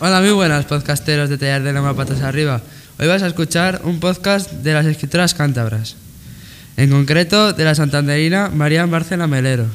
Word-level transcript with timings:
Hola, 0.00 0.20
muy 0.20 0.32
buenas 0.32 0.64
podcasteros 0.64 1.30
de 1.30 1.38
Taller 1.38 1.62
de 1.62 1.72
Lengua 1.72 1.94
Patas 1.94 2.20
Arriba. 2.20 2.60
Hoy 2.98 3.06
vas 3.06 3.22
a 3.22 3.28
escuchar 3.28 3.80
un 3.84 4.00
podcast 4.00 4.50
de 4.50 4.72
las 4.72 4.84
escritoras 4.86 5.34
cántabras, 5.34 5.96
en 6.76 6.90
concreto 6.90 7.52
de 7.52 7.64
la 7.64 7.74
santanderina 7.74 8.50
María 8.50 8.84
Bárcena 8.86 9.26
Melero. 9.26 9.66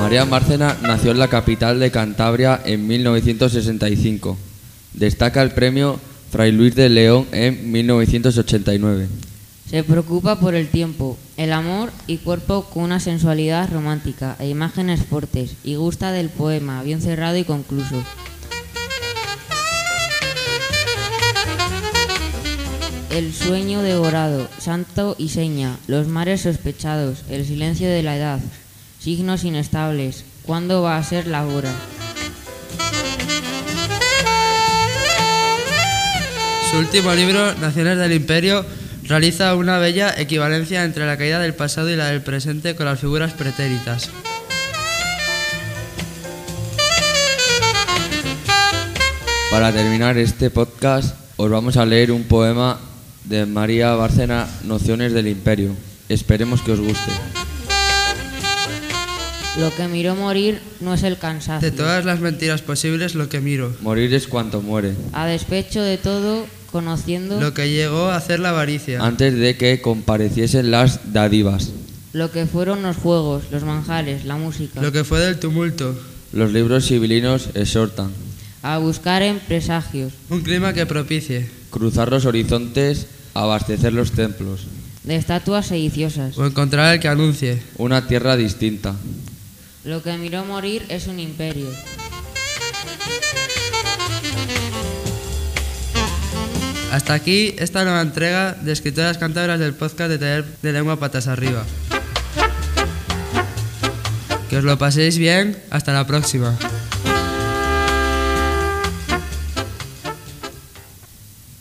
María 0.00 0.24
Bárcena 0.24 0.76
nació 0.82 1.10
en 1.10 1.18
la 1.18 1.28
capital 1.28 1.78
de 1.78 1.90
Cantabria 1.90 2.60
en 2.64 2.86
1965. 2.86 4.38
Destaca 4.94 5.42
el 5.42 5.52
premio 5.52 6.00
Fray 6.32 6.50
Luis 6.50 6.74
de 6.74 6.88
León 6.88 7.26
en 7.32 7.70
1989. 7.70 9.08
Se 9.74 9.82
preocupa 9.82 10.38
por 10.38 10.54
el 10.54 10.68
tiempo, 10.68 11.18
el 11.36 11.52
amor 11.52 11.90
y 12.06 12.18
cuerpo 12.18 12.62
con 12.72 12.84
una 12.84 13.00
sensualidad 13.00 13.68
romántica 13.72 14.36
e 14.38 14.48
imágenes 14.48 15.04
fuertes 15.04 15.56
y 15.64 15.74
gusta 15.74 16.12
del 16.12 16.28
poema 16.28 16.84
bien 16.84 17.02
cerrado 17.02 17.36
y 17.38 17.42
concluso. 17.42 18.04
El 23.10 23.34
sueño 23.34 23.82
devorado, 23.82 24.48
santo 24.60 25.16
y 25.18 25.30
seña, 25.30 25.76
los 25.88 26.06
mares 26.06 26.42
sospechados, 26.42 27.24
el 27.28 27.44
silencio 27.44 27.88
de 27.88 28.04
la 28.04 28.16
edad, 28.16 28.40
signos 29.00 29.42
inestables, 29.42 30.24
¿cuándo 30.44 30.82
va 30.82 30.98
a 30.98 31.02
ser 31.02 31.26
la 31.26 31.44
hora? 31.44 31.74
Su 36.70 36.78
último 36.78 37.12
libro, 37.12 37.54
Naciones 37.56 37.98
del 37.98 38.12
Imperio, 38.12 38.64
realiza 39.06 39.54
una 39.54 39.78
bella 39.78 40.14
equivalencia 40.16 40.84
entre 40.84 41.06
la 41.06 41.16
caída 41.16 41.38
del 41.38 41.54
pasado 41.54 41.90
y 41.90 41.96
la 41.96 42.06
del 42.06 42.22
presente 42.22 42.74
con 42.74 42.86
las 42.86 43.00
figuras 43.00 43.32
pretéritas. 43.32 44.10
Para 49.50 49.72
terminar 49.72 50.18
este 50.18 50.50
podcast, 50.50 51.16
os 51.36 51.50
vamos 51.50 51.76
a 51.76 51.86
leer 51.86 52.10
un 52.10 52.24
poema 52.24 52.80
de 53.24 53.46
María 53.46 53.94
Bárcena, 53.94 54.48
Nociones 54.64 55.12
del 55.12 55.28
Imperio. 55.28 55.70
Esperemos 56.08 56.60
que 56.62 56.72
os 56.72 56.80
guste. 56.80 57.12
Lo 59.60 59.72
que 59.76 59.86
miró 59.86 60.16
morir 60.16 60.60
no 60.80 60.94
es 60.94 61.04
el 61.04 61.16
cansancio. 61.16 61.70
De 61.70 61.76
todas 61.76 62.04
las 62.04 62.18
mentiras 62.18 62.62
posibles, 62.62 63.14
lo 63.14 63.28
que 63.28 63.40
miro. 63.40 63.72
Morir 63.82 64.12
es 64.12 64.26
cuanto 64.26 64.60
muere, 64.60 64.94
A 65.12 65.26
despecho 65.26 65.80
de 65.80 65.96
todo, 65.96 66.46
conociendo 66.74 67.40
Lo 67.40 67.54
que 67.54 67.70
llegó 67.70 68.06
a 68.10 68.16
hacer 68.16 68.40
la 68.40 68.48
avaricia. 68.48 68.98
antes 69.00 69.32
de 69.38 69.56
que 69.56 69.80
compareciesen 69.80 70.72
las 70.72 71.12
dádivas. 71.12 71.70
lo 72.12 72.32
que 72.32 72.46
fueron 72.46 72.82
los 72.82 72.96
juegos, 72.96 73.44
los 73.52 73.62
manjares, 73.62 74.24
la 74.24 74.34
música. 74.34 74.82
Lo 74.82 74.90
que 74.90 75.04
fue 75.04 75.20
del 75.20 75.38
tumulto. 75.38 75.96
Los 76.32 76.50
libros 76.52 76.84
civilinos 76.88 77.50
exhortan. 77.54 78.10
A 78.62 78.78
buscar 78.78 79.22
en 79.22 79.38
presagios, 79.38 80.12
Un 80.30 80.40
clima 80.42 80.72
que 80.72 80.84
propicie. 80.84 81.48
Cruzar 81.70 82.10
los 82.10 82.24
horizontes, 82.24 83.06
abastecer 83.34 83.92
los 83.92 84.10
templos. 84.10 84.62
de 85.04 85.14
estatuas 85.14 85.66
sediciosas. 85.66 86.36
O 86.38 86.44
encontrar 86.44 86.92
el 86.94 86.98
que 87.00 87.06
anuncie. 87.06 87.62
Una 87.78 88.08
tierra 88.08 88.36
distinta. 88.36 88.96
Lo 89.84 90.02
que 90.02 90.16
miró 90.18 90.44
morir 90.44 90.82
es 90.88 91.06
un 91.06 91.20
imperio. 91.20 91.68
Hasta 96.94 97.12
aquí 97.14 97.56
esta 97.58 97.82
nueva 97.82 98.00
entrega 98.02 98.52
de 98.52 98.70
escritoras 98.70 99.18
cántabras 99.18 99.58
del 99.58 99.74
podcast 99.74 100.10
de 100.10 100.16
Taller 100.16 100.44
de 100.62 100.72
Lengua 100.72 100.96
Patas 100.96 101.26
Arriba. 101.26 101.64
Que 104.48 104.58
os 104.58 104.62
lo 104.62 104.78
paséis 104.78 105.18
bien. 105.18 105.60
Hasta 105.70 105.92
la 105.92 106.06
próxima. 106.06 106.56